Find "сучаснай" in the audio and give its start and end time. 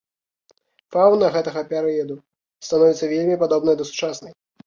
3.91-4.31